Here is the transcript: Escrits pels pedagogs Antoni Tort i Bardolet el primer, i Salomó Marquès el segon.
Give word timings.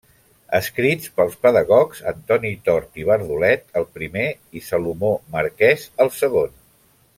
Escrits 0.59 1.11
pels 1.19 1.35
pedagogs 1.45 2.01
Antoni 2.13 2.51
Tort 2.69 2.97
i 3.03 3.05
Bardolet 3.11 3.77
el 3.83 3.87
primer, 3.99 4.27
i 4.61 4.65
Salomó 4.71 5.13
Marquès 5.37 5.89
el 6.07 6.15
segon. 6.23 6.61